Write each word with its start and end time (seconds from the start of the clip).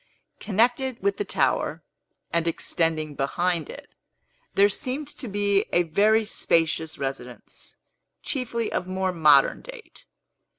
Connected 0.39 1.03
with 1.03 1.17
the 1.17 1.23
tower, 1.23 1.83
and 2.33 2.47
extending 2.47 3.13
behind 3.13 3.69
it, 3.69 3.93
there 4.55 4.67
seemed 4.67 5.07
to 5.09 5.27
be 5.27 5.67
a 5.71 5.83
very 5.83 6.25
spacious 6.25 6.97
residence, 6.97 7.75
chiefly 8.23 8.71
of 8.71 8.87
more 8.87 9.13
modern 9.13 9.61
date. 9.61 10.05